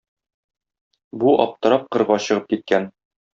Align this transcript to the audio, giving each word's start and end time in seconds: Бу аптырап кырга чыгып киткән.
Бу 1.23 1.33
аптырап 1.43 1.85
кырга 1.97 2.19
чыгып 2.29 2.49
киткән. 2.55 2.91